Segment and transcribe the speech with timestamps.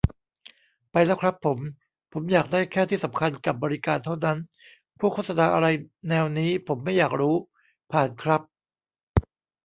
[0.91, 1.57] ไปแล้วครับผม
[2.13, 4.37] ผมอยากได้แค่ที่สำคัญกับบริการเท่านั้น
[4.99, 5.67] พวกโฆษณาอะไร
[6.09, 7.35] แนวนี้ผมไม่อยากรู้
[7.91, 8.41] ผ่าน ครับ